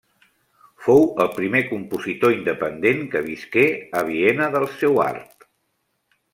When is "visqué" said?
3.29-3.67